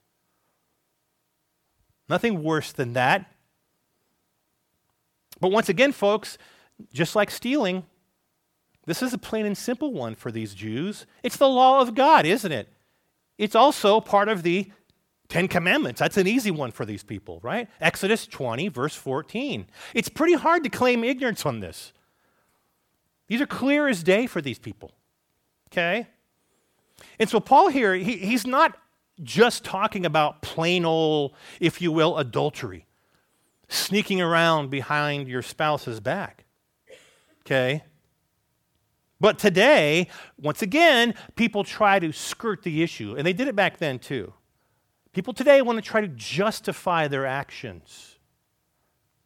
[2.08, 3.32] Nothing worse than that.
[5.40, 6.38] But once again, folks,
[6.94, 7.86] just like stealing,
[8.86, 11.06] this is a plain and simple one for these Jews.
[11.24, 12.68] It's the law of God, isn't it?
[13.38, 14.72] It's also part of the
[15.32, 17.70] Ten Commandments, that's an easy one for these people, right?
[17.80, 19.66] Exodus 20, verse 14.
[19.94, 21.94] It's pretty hard to claim ignorance on this.
[23.30, 24.92] These are clear as day for these people,
[25.70, 26.06] okay?
[27.18, 28.78] And so, Paul here, he, he's not
[29.24, 32.86] just talking about plain old, if you will, adultery,
[33.70, 36.44] sneaking around behind your spouse's back,
[37.46, 37.86] okay?
[39.22, 43.78] But today, once again, people try to skirt the issue, and they did it back
[43.78, 44.34] then too.
[45.14, 48.18] People today want to try to justify their actions.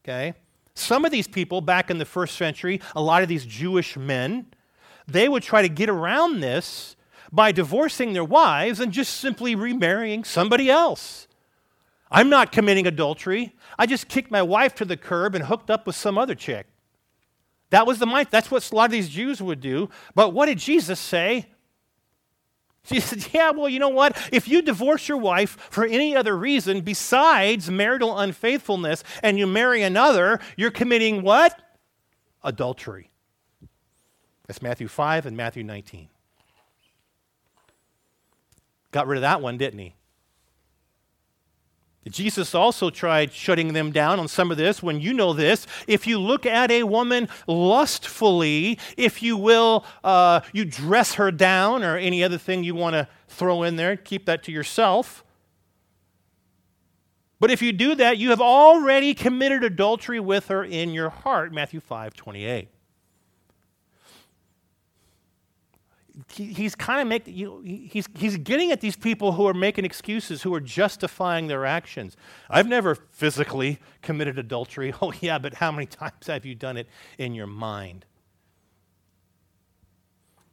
[0.03, 0.33] Okay?
[0.73, 4.47] Some of these people back in the first century, a lot of these Jewish men,
[5.07, 6.95] they would try to get around this
[7.31, 11.27] by divorcing their wives and just simply remarrying somebody else.
[12.11, 13.55] I'm not committing adultery.
[13.77, 16.67] I just kicked my wife to the curb and hooked up with some other chick.
[17.71, 18.27] That was the mind.
[18.31, 19.89] That's what a lot of these Jews would do.
[20.13, 21.47] But what did Jesus say?
[22.85, 24.17] She said, Yeah, well, you know what?
[24.31, 29.81] If you divorce your wife for any other reason besides marital unfaithfulness and you marry
[29.81, 31.59] another, you're committing what?
[32.43, 33.09] Adultery.
[34.47, 36.09] That's Matthew 5 and Matthew 19.
[38.91, 39.95] Got rid of that one, didn't he?
[42.07, 45.65] Jesus also tried shutting them down on some of this when you know this.
[45.87, 51.83] If you look at a woman lustfully, if you will, uh, you dress her down
[51.83, 55.23] or any other thing you want to throw in there, keep that to yourself.
[57.39, 61.53] But if you do that, you have already committed adultery with her in your heart.
[61.53, 62.69] Matthew 5 28.
[66.35, 69.85] He, he's kind of making, know, he's, he's getting at these people who are making
[69.85, 72.17] excuses, who are justifying their actions.
[72.49, 74.93] I've never physically committed adultery.
[75.01, 78.05] Oh, yeah, but how many times have you done it in your mind?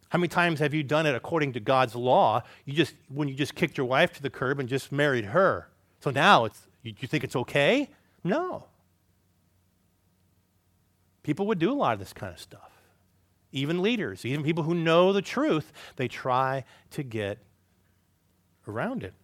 [0.09, 2.42] How many times have you done it according to God's law?
[2.64, 5.68] You just when you just kicked your wife to the curb and just married her.
[6.01, 7.88] So now it's you, you think it's okay?
[8.23, 8.66] No.
[11.23, 12.72] People would do a lot of this kind of stuff
[13.53, 17.38] even leaders, even people who know the truth, they try to get
[18.67, 19.15] around it.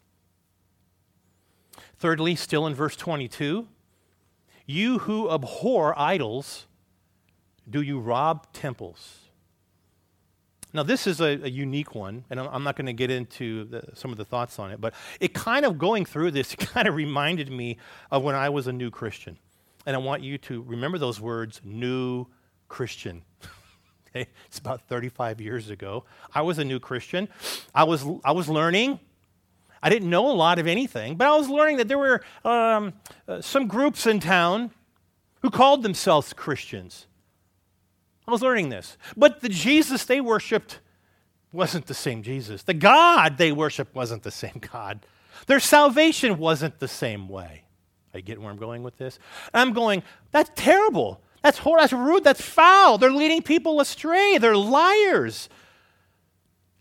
[1.98, 3.66] Thirdly, still in verse 22,
[4.66, 6.66] you who abhor idols,
[7.68, 9.20] do you rob temples?
[10.74, 13.64] Now, this is a, a unique one, and I'm, I'm not going to get into
[13.64, 16.86] the, some of the thoughts on it, but it kind of going through this kind
[16.86, 17.78] of reminded me
[18.10, 19.38] of when I was a new Christian.
[19.86, 22.26] And I want you to remember those words, new
[22.68, 23.22] Christian.
[24.18, 24.30] Okay?
[24.46, 26.04] It's about 35 years ago.
[26.34, 27.28] I was a new Christian.
[27.74, 28.98] I was, I was learning.
[29.82, 32.94] I didn't know a lot of anything, but I was learning that there were um,
[33.28, 34.72] uh, some groups in town
[35.42, 37.06] who called themselves Christians.
[38.26, 38.96] I was learning this.
[39.16, 40.80] But the Jesus they worshiped
[41.52, 42.64] wasn't the same Jesus.
[42.64, 45.06] The God they worshiped wasn't the same God.
[45.46, 47.62] Their salvation wasn't the same way.
[48.12, 49.20] I get where I'm going with this?
[49.54, 50.02] I'm going,
[50.32, 51.20] that's terrible.
[51.42, 51.82] That's horrible.
[51.82, 52.24] That's rude.
[52.24, 52.98] That's foul.
[52.98, 54.38] They're leading people astray.
[54.38, 55.48] They're liars.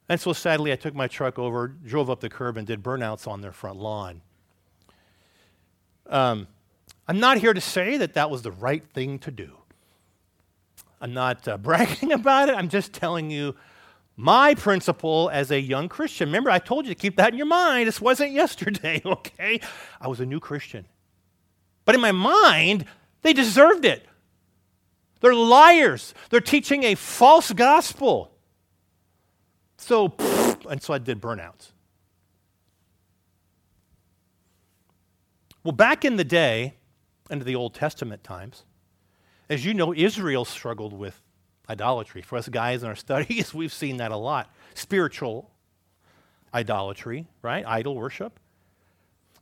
[0.09, 3.27] And so sadly, I took my truck over, drove up the curb, and did burnouts
[3.27, 4.21] on their front lawn.
[6.09, 6.47] Um,
[7.07, 9.51] I'm not here to say that that was the right thing to do.
[10.99, 12.55] I'm not uh, bragging about it.
[12.55, 13.55] I'm just telling you
[14.15, 16.29] my principle as a young Christian.
[16.29, 17.87] Remember, I told you to keep that in your mind.
[17.87, 19.59] This wasn't yesterday, okay?
[20.01, 20.85] I was a new Christian.
[21.85, 22.85] But in my mind,
[23.21, 24.06] they deserved it.
[25.19, 26.13] They're liars.
[26.29, 28.31] They're teaching a false gospel.
[29.77, 30.13] So,
[30.69, 31.71] and so I did burnouts.
[35.63, 36.75] Well, back in the day,
[37.29, 38.63] into the Old Testament times,
[39.49, 41.21] as you know, Israel struggled with
[41.69, 42.21] idolatry.
[42.21, 44.53] For us guys in our studies, we've seen that a lot.
[44.73, 45.51] Spiritual
[46.53, 47.65] idolatry, right?
[47.65, 48.39] Idol worship.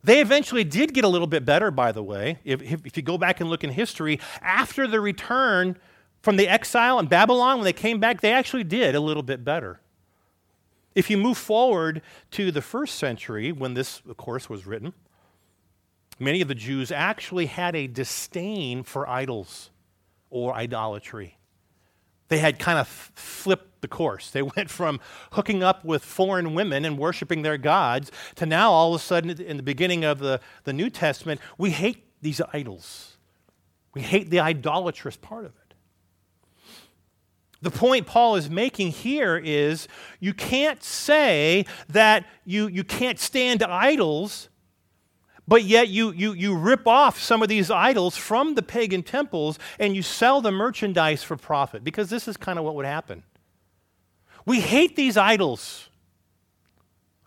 [0.06, 2.38] They eventually did get a little bit better, by the way.
[2.44, 5.76] If, if, you go back and look in history, after the return
[6.22, 9.42] from the exile in Babylon, when they came back, they actually did a little bit
[9.42, 9.80] better.
[10.94, 14.92] If you move forward to the first century, when this, of course, was written,
[16.20, 19.70] many of the Jews actually had a disdain for idols
[20.30, 21.35] or idolatry.
[22.28, 24.30] They had kind of flipped the course.
[24.30, 25.00] They went from
[25.32, 29.30] hooking up with foreign women and worshiping their gods to now, all of a sudden,
[29.30, 33.16] in the beginning of the, the New Testament, we hate these idols.
[33.94, 35.66] We hate the idolatrous part of it.
[37.62, 39.88] The point Paul is making here is
[40.20, 44.50] you can't say that you, you can't stand idols
[45.48, 49.58] but yet you, you, you rip off some of these idols from the pagan temples
[49.78, 53.22] and you sell the merchandise for profit because this is kind of what would happen.
[54.44, 55.88] We hate these idols.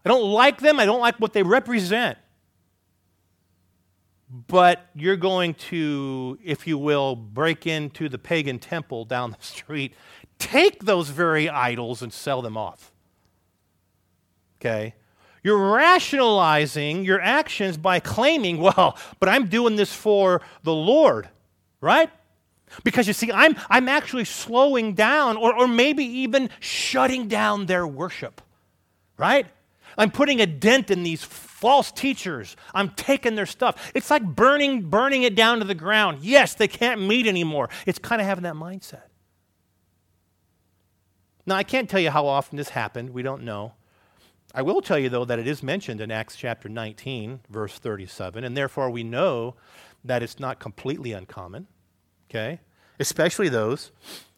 [0.04, 2.18] I don't like them, I don't like what they represent.
[4.48, 9.96] But you're going to, if you will, break into the pagan temple down the street,
[10.38, 12.92] take those very idols and sell them off.
[14.60, 14.94] Okay?
[15.44, 21.30] You're rationalizing your actions by claiming, well, but I'm doing this for the Lord,
[21.82, 22.10] right?
[22.84, 27.88] Because you see, I'm, I'm actually slowing down or, or maybe even shutting down their
[27.88, 28.42] worship,
[29.18, 29.48] right?
[29.98, 32.56] I'm putting a dent in these false teachers.
[32.74, 33.92] I'm taking their stuff.
[33.94, 36.20] It's like burning, burning it down to the ground.
[36.22, 37.70] Yes, they can't meet anymore.
[37.86, 39.02] It's kind of having that mindset.
[41.46, 43.10] Now, I can't tell you how often this happened.
[43.10, 43.74] We don't know.
[44.54, 48.44] I will tell you, though, that it is mentioned in Acts chapter 19, verse 37,
[48.44, 49.56] and therefore we know
[50.04, 51.68] that it's not completely uncommon,
[52.30, 52.60] okay?
[53.00, 53.92] Especially those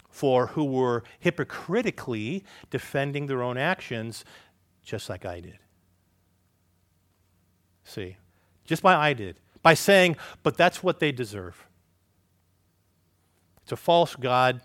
[0.09, 4.25] for who were hypocritically defending their own actions,
[4.83, 5.59] just like I did.
[7.85, 8.17] See,
[8.65, 11.65] just by I did, by saying, but that's what they deserve.
[13.63, 14.59] It's a false God,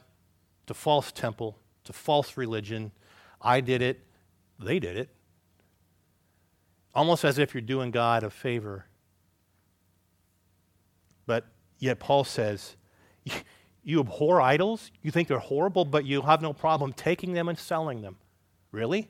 [0.62, 2.90] it's a false temple, it's a false religion.
[3.40, 4.00] I did it,
[4.58, 5.10] they did it
[6.96, 8.86] almost as if you're doing God a favor
[11.26, 11.44] But
[11.78, 12.76] yet, Paul says,
[13.84, 14.90] You abhor idols?
[15.02, 18.16] You think they're horrible, but you have no problem taking them and selling them.
[18.72, 19.08] Really?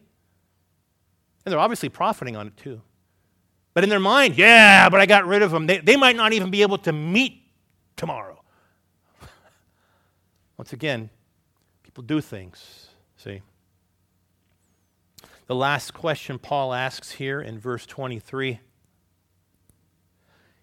[1.45, 2.83] And they're obviously profiting on it too.
[3.73, 5.67] But in their mind, yeah, but I got rid of them.
[5.67, 7.41] They, they might not even be able to meet
[7.97, 8.43] tomorrow.
[10.59, 11.09] Once again,
[11.83, 13.41] people do things, see?
[15.47, 18.61] The last question Paul asks here in verse 23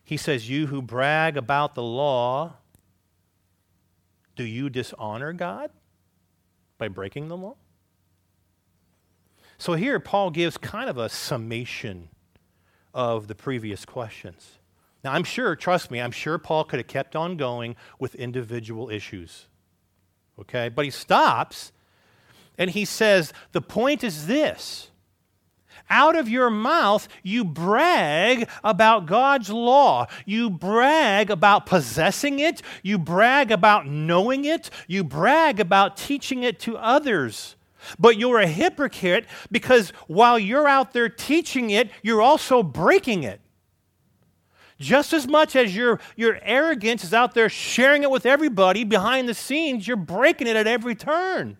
[0.04, 2.58] he says, You who brag about the law,
[4.36, 5.72] do you dishonor God
[6.78, 7.56] by breaking the law?
[9.58, 12.10] So here, Paul gives kind of a summation
[12.94, 14.60] of the previous questions.
[15.04, 18.90] Now, I'm sure, trust me, I'm sure Paul could have kept on going with individual
[18.90, 19.48] issues.
[20.40, 20.70] Okay?
[20.70, 21.72] But he stops
[22.58, 24.90] and he says, The point is this
[25.90, 30.08] out of your mouth, you brag about God's law.
[30.26, 32.62] You brag about possessing it.
[32.82, 34.70] You brag about knowing it.
[34.88, 37.56] You brag about teaching it to others.
[38.00, 43.42] But you're a hypocrite because while you're out there teaching it, you're also breaking it.
[44.80, 49.30] Just as much as your, your arrogance is out there sharing it with everybody behind
[49.30, 51.58] the scenes, you're breaking it at every turn.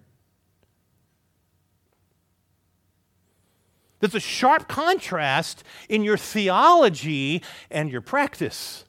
[4.04, 7.42] There's a sharp contrast in your theology
[7.72, 8.84] and your practice.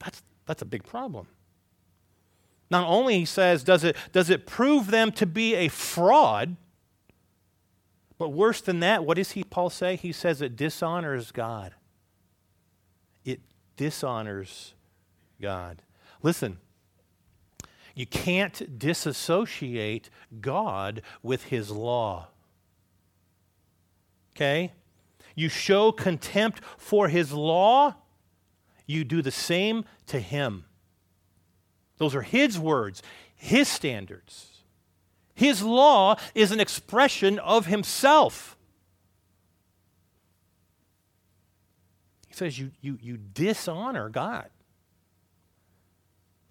[0.00, 1.28] That's, that's a big problem.
[2.72, 6.56] Not only, he says, does it, does it prove them to be a fraud,
[8.18, 9.94] but worse than that, what does he, Paul say?
[9.94, 11.72] He says it dishonors God.
[13.24, 13.42] It
[13.76, 14.74] dishonors
[15.40, 15.82] God.
[16.20, 16.58] Listen,
[17.94, 20.10] you can't disassociate
[20.40, 22.26] God with his law
[24.34, 24.72] okay?
[25.34, 27.94] You show contempt for his law,
[28.86, 30.64] you do the same to him.
[31.98, 33.02] Those are his words,
[33.34, 34.48] his standards.
[35.34, 38.56] His law is an expression of himself.
[42.28, 44.50] He says you, you, you dishonor God.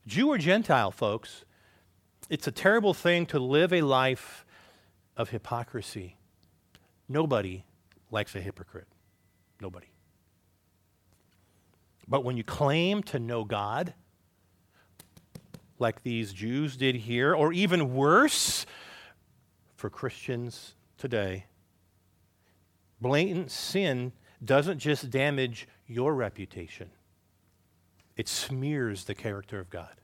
[0.08, 1.46] Jew or Gentile, folks,
[2.30, 4.46] it's a terrible thing to live a life
[5.18, 6.18] of hypocrisy.
[7.08, 7.66] Nobody
[8.12, 8.88] likes a hypocrite?
[9.60, 9.88] Nobody.
[12.08, 13.94] But when you claim to know God,
[15.80, 18.66] like these Jews did here, or even worse
[19.76, 21.46] for Christians today,
[23.00, 24.12] blatant sin
[24.44, 26.90] doesn't just damage your reputation,
[28.18, 29.96] it smears the character of God.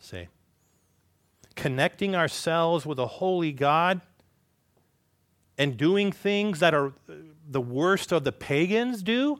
[0.00, 0.28] Say,
[1.54, 4.00] Connecting ourselves with a holy God
[5.62, 6.92] and doing things that are
[7.48, 9.38] the worst of the pagans do,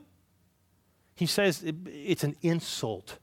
[1.17, 3.19] he says it's an insult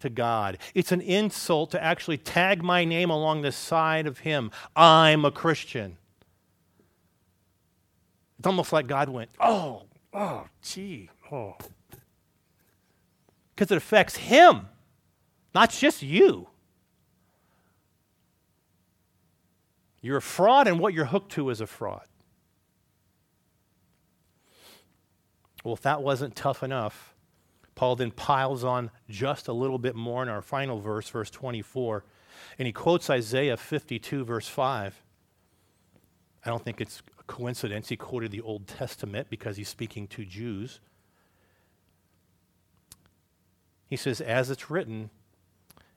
[0.00, 0.56] to God.
[0.74, 4.50] It's an insult to actually tag my name along the side of him.
[4.74, 5.98] I'm a Christian.
[8.38, 9.82] It's almost like God went, oh,
[10.14, 11.58] oh, gee, oh.
[13.54, 14.66] Because it affects him,
[15.54, 16.48] not just you.
[20.00, 22.06] You're a fraud, and what you're hooked to is a fraud.
[25.64, 27.14] Well, if that wasn't tough enough,
[27.74, 32.04] Paul then piles on just a little bit more in our final verse, verse 24,
[32.58, 35.02] and he quotes Isaiah 52, verse 5.
[36.44, 40.24] I don't think it's a coincidence he quoted the Old Testament because he's speaking to
[40.26, 40.80] Jews.
[43.88, 45.08] He says, As it's written,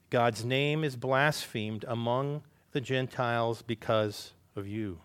[0.09, 4.99] God's name is blasphemed among the Gentiles because of you.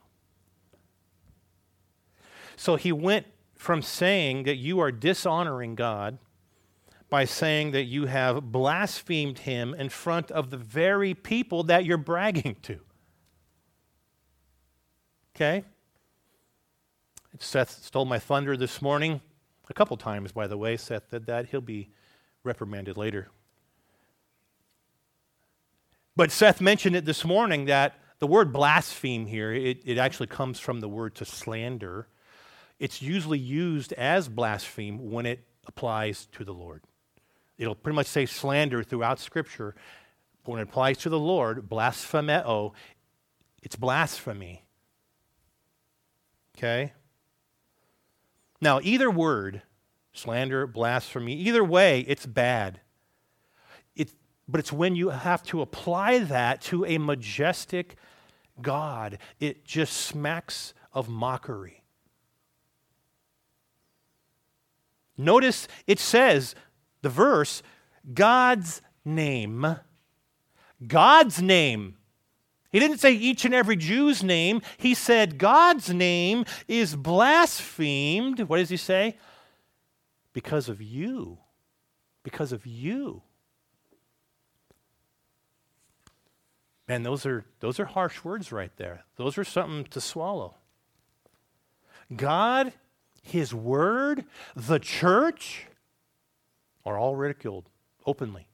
[2.57, 3.27] So he went
[3.63, 6.19] from saying that you are dishonoring God
[7.09, 11.97] by saying that you have blasphemed him in front of the very people that you're
[11.97, 12.81] bragging to.
[15.37, 15.63] Okay?
[17.39, 19.21] Seth stole my thunder this morning.
[19.71, 20.77] A couple times, by the way.
[20.77, 21.47] Seth did that.
[21.47, 21.91] He'll be
[22.43, 23.29] reprimanded later.
[26.17, 30.59] But Seth mentioned it this morning that the word blaspheme here, it, it actually comes
[30.59, 32.09] from the word to slander
[32.83, 36.83] it's usually used as blaspheme when it applies to the Lord.
[37.57, 39.77] It'll pretty much say slander throughout Scripture.
[40.43, 42.73] But when it applies to the Lord, blasphemeo,
[43.63, 44.65] it's blasphemy.
[46.59, 46.93] Okay?
[48.61, 49.63] Now, either word,
[50.13, 52.81] slander, blasphemy, either way, it's bad.
[53.95, 54.13] It,
[54.49, 57.95] but it's when you have to apply that to a majestic
[58.61, 61.82] God, it just smacks of mockery.
[65.25, 66.55] Notice it says,
[67.03, 67.63] the verse,
[68.13, 69.77] God's name.
[70.87, 71.97] God's name.
[72.71, 74.63] He didn't say each and every Jew's name.
[74.79, 78.41] He said God's name is blasphemed.
[78.41, 79.19] What does he say?
[80.33, 81.39] Because of you.
[82.23, 83.23] Because of you.
[86.89, 89.05] Man, those are, those are harsh words right there.
[89.17, 90.57] Those are something to swallow.
[92.15, 92.73] God,
[93.23, 95.67] His Word, the church
[96.85, 97.71] are all ridiculed
[98.05, 98.49] openly.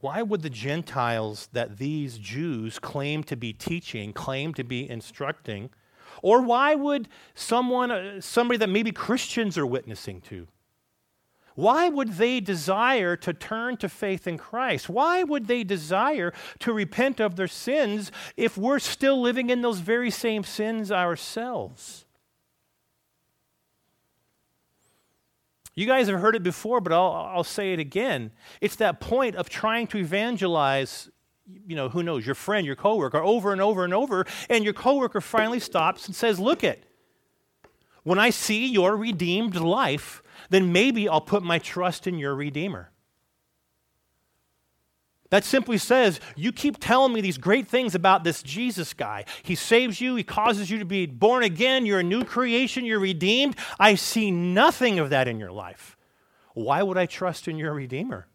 [0.00, 5.70] Why would the Gentiles that these Jews claim to be teaching, claim to be instructing,
[6.22, 10.46] or why would someone, uh, somebody that maybe Christians are witnessing to,
[11.54, 14.88] why would they desire to turn to faith in Christ?
[14.88, 19.78] Why would they desire to repent of their sins if we're still living in those
[19.78, 22.03] very same sins ourselves?
[25.74, 28.30] You guys have heard it before, but I'll, I'll say it again.
[28.60, 31.10] It's that point of trying to evangelize,
[31.46, 34.72] you know, who knows, your friend, your coworker, over and over and over, and your
[34.72, 36.84] coworker finally stops and says, Look it,
[38.04, 42.90] when I see your redeemed life, then maybe I'll put my trust in your Redeemer.
[45.30, 49.24] That simply says, you keep telling me these great things about this Jesus guy.
[49.42, 53.00] He saves you, he causes you to be born again, you're a new creation, you're
[53.00, 53.56] redeemed.
[53.80, 55.96] I see nothing of that in your life.
[56.54, 58.28] Why would I trust in your Redeemer?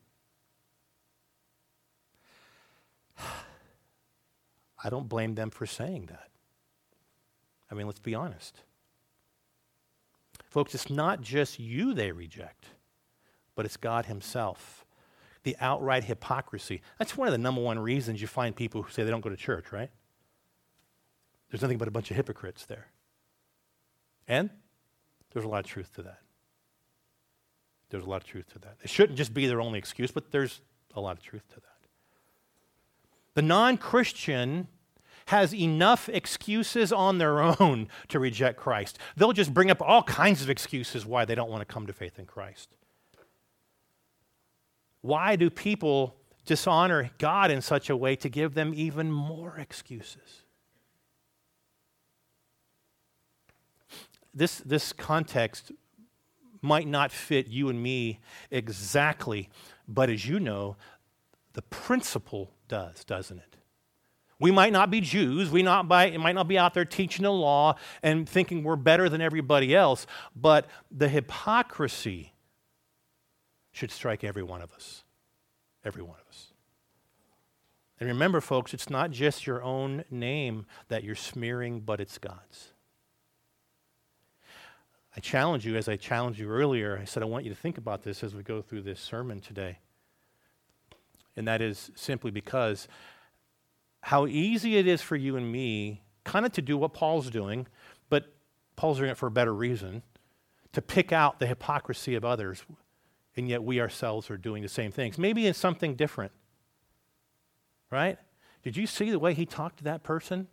[4.83, 6.27] I don't blame them for saying that.
[7.71, 8.61] I mean, let's be honest.
[10.49, 12.65] Folks, it's not just you they reject,
[13.55, 14.78] but it's God Himself.
[15.49, 16.83] The outright hypocrisy.
[16.99, 19.31] That's one of the number one reasons you find people who say they don't go
[19.31, 19.89] to church, right?
[21.49, 22.85] There's nothing but a bunch of hypocrites there.
[24.27, 24.51] And
[25.33, 26.19] there's a lot of truth to that.
[27.89, 28.77] There's a lot of truth to that.
[28.83, 30.61] It shouldn't just be their only excuse, but there's
[30.93, 31.63] a lot of truth to that.
[33.33, 34.67] The non Christian
[35.25, 38.99] has enough excuses on their own to reject Christ.
[39.17, 41.93] They'll just bring up all kinds of excuses why they don't want to come to
[41.93, 42.75] faith in Christ.
[45.01, 50.43] Why do people dishonor God in such a way to give them even more excuses?
[54.33, 55.71] This, this context
[56.61, 58.19] might not fit you and me
[58.51, 59.49] exactly,
[59.87, 60.75] but as you know,
[61.53, 63.55] the principle does, doesn't it?
[64.39, 65.49] We might not be Jews.
[65.51, 69.09] We not by, might not be out there teaching the law and thinking we're better
[69.09, 72.33] than everybody else, but the hypocrisy
[73.79, 75.03] should strike every one of us.
[75.85, 76.47] Every one of us.
[77.99, 82.73] And remember, folks, it's not just your own name that you're smearing, but it's God's.
[85.15, 87.77] I challenge you, as I challenged you earlier, I said I want you to think
[87.77, 89.79] about this as we go through this sermon today.
[91.35, 92.87] And that is simply because
[94.01, 97.65] how easy it is for you and me kind of to do what Paul's doing,
[98.09, 98.33] but
[98.75, 100.03] Paul's doing it for a better reason,
[100.73, 102.63] to pick out the hypocrisy of others,
[103.39, 105.17] and yet we ourselves are doing the same things.
[105.17, 106.33] Maybe in something different.
[107.89, 108.19] Right?
[108.63, 110.49] Did you see the way he talked to that person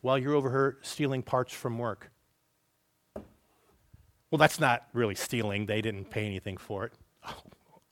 [0.00, 2.10] while you're over here stealing parts from work?
[4.30, 5.66] Well, that's not really stealing.
[5.66, 6.92] They didn't pay anything for it.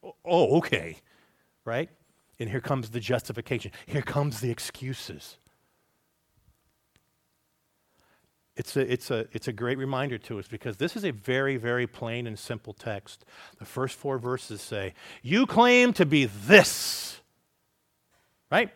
[0.02, 0.96] Oh, oh okay.
[1.66, 1.90] Right?
[2.40, 3.70] And here comes the justification.
[3.84, 5.36] Here comes the excuses.
[8.58, 11.56] It's a, it's, a, it's a great reminder to us because this is a very,
[11.56, 13.24] very plain and simple text.
[13.60, 17.20] The first four verses say, You claim to be this,
[18.50, 18.70] right?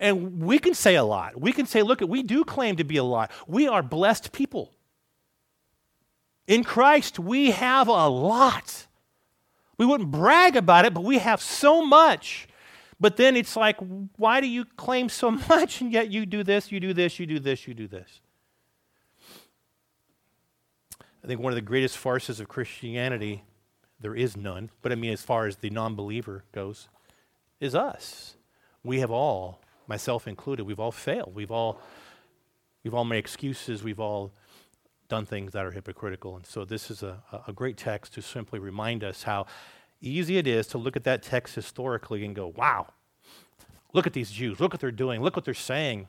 [0.00, 1.38] And we can say a lot.
[1.38, 3.30] We can say, Look, we do claim to be a lot.
[3.46, 4.72] We are blessed people.
[6.46, 8.86] In Christ, we have a lot.
[9.76, 12.48] We wouldn't brag about it, but we have so much.
[12.98, 13.76] But then it's like,
[14.16, 17.26] why do you claim so much and yet you do this, you do this, you
[17.26, 18.22] do this, you do this?
[21.22, 23.44] I think one of the greatest farces of Christianity,
[24.00, 26.88] there is none, but I mean, as far as the non believer goes,
[27.60, 28.36] is us.
[28.82, 31.34] We have all, myself included, we've all failed.
[31.34, 31.80] We've all,
[32.82, 33.84] we've all made excuses.
[33.84, 34.32] We've all
[35.08, 36.36] done things that are hypocritical.
[36.36, 39.46] And so this is a, a great text to simply remind us how
[40.00, 42.88] easy it is to look at that text historically and go, wow,
[43.92, 46.08] look at these Jews, look what they're doing, look what they're saying.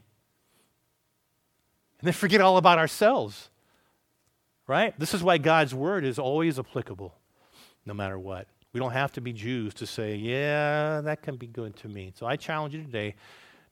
[1.99, 3.49] And then forget all about ourselves.
[4.67, 4.97] Right?
[4.97, 7.13] This is why God's word is always applicable,
[7.85, 8.47] no matter what.
[8.71, 12.13] We don't have to be Jews to say, yeah, that can be good to me.
[12.15, 13.15] So I challenge you today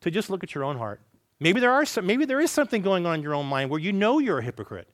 [0.02, 1.02] to just look at your own heart.
[1.40, 3.80] Maybe there, are some, maybe there is something going on in your own mind where
[3.80, 4.90] you know you're a hypocrite.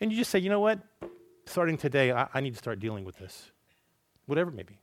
[0.00, 0.78] And you just say, you know what?
[1.46, 3.50] starting today, I, I need to start dealing with this,
[4.26, 4.78] whatever it may be.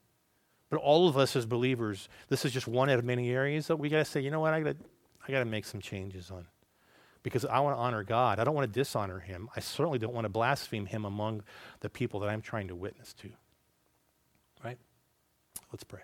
[0.69, 3.75] But all of us as believers, this is just one out of many areas that
[3.75, 4.85] we got to say, you know what, I got to
[5.27, 6.47] I got to make some changes on.
[7.23, 8.39] Because I want to honor God.
[8.39, 9.49] I don't want to dishonor him.
[9.55, 11.43] I certainly don't want to blaspheme him among
[11.81, 13.29] the people that I'm trying to witness to.
[14.63, 14.77] Right?
[15.71, 16.01] Let's pray.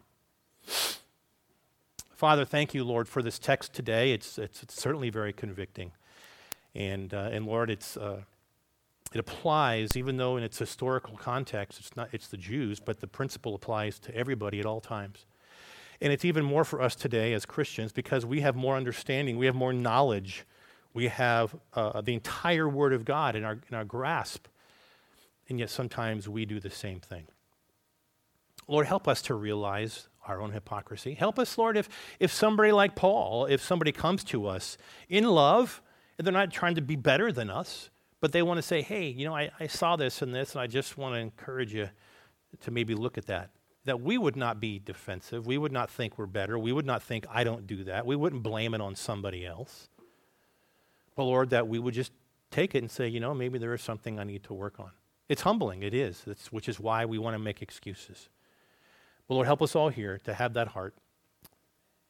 [2.18, 4.12] Father, thank you, Lord, for this text today.
[4.12, 5.92] It's, it's, it's certainly very convicting.
[6.74, 8.22] And, uh, and Lord, it's, uh,
[9.14, 13.08] it applies, even though in its historical context, it's, not, it's the Jews, but the
[13.08, 15.26] principle applies to everybody at all times.
[16.02, 19.46] And it's even more for us today as Christians because we have more understanding, we
[19.46, 20.46] have more knowledge,
[20.98, 24.48] we have uh, the entire Word of God in our, in our grasp.
[25.48, 27.28] And yet sometimes we do the same thing.
[28.68, 31.14] Lord, help us to realize our own hypocrisy.
[31.14, 31.88] Help us, Lord, if,
[32.20, 34.76] if somebody like Paul, if somebody comes to us
[35.08, 35.84] in love,
[36.18, 39.08] and they're not trying to be better than us, but they want to say, hey,
[39.08, 41.90] you know, I, I saw this and this, and I just want to encourage you
[42.62, 43.52] to maybe look at that.
[43.86, 45.46] That we would not be defensive.
[45.46, 46.58] We would not think we're better.
[46.58, 48.08] We would not think, I don't do that.
[48.08, 49.90] We wouldn't blame it on somebody else.
[51.18, 52.14] But Lord, that we would just
[52.50, 54.92] take it and say, you know, maybe there is something I need to work on.
[55.28, 58.30] It's humbling, it is, it's, which is why we want to make excuses.
[59.28, 60.96] But Lord, help us all here to have that heart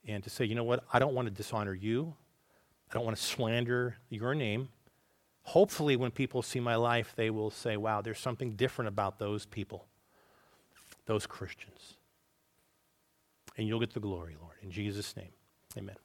[0.08, 2.14] and to say, you know what, I don't want to dishonor you.
[2.91, 4.70] I don't want to slander your name
[5.47, 9.45] hopefully, when people see my life, they will say, wow, there's something different about those
[9.45, 9.88] people,
[11.05, 11.95] those Christians.
[13.58, 14.55] And you'll get the glory, Lord.
[14.62, 15.32] In Jesus' name,
[15.78, 15.95] amen.